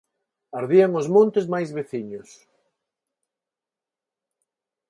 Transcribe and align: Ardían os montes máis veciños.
Ardían 0.59 0.91
os 1.01 1.07
montes 1.15 1.45
máis 1.53 1.69
veciños. 1.77 2.29